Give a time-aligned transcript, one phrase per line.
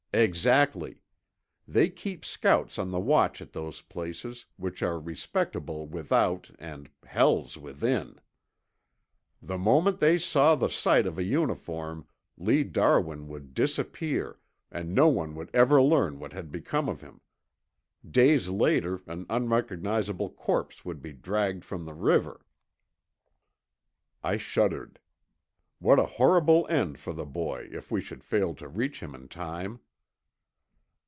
[0.13, 0.99] "Exactly.
[1.65, 7.57] They keep scouts on the watch at those places, which are respectable without and hells
[7.57, 8.19] within.
[9.41, 14.37] The moment they saw the sight of a uniform Lee Darwin would disappear
[14.69, 17.21] and no one would ever learn what had become of him.
[18.05, 22.45] Days later an unrecognizable corpse would be dragged from the river."
[24.21, 24.99] I shuddered.
[25.79, 29.29] What a horrible end for the boy if we should fail to reach him in
[29.29, 29.79] time!